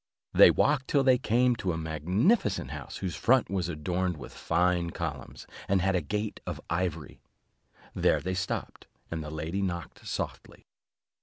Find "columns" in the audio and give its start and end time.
4.89-5.45